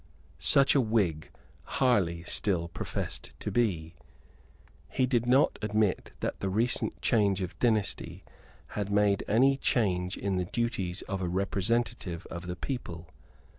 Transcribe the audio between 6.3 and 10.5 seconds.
the recent change of dynasty had made any change in the